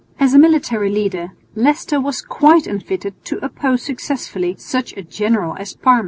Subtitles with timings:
[0.19, 5.73] As a military leader Leicester was quite unfitted to oppose successfully such a general as
[5.75, 5.99] Parma.